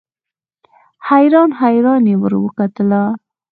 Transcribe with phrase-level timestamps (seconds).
[1.07, 2.91] حیران حیران یې ورته کتل.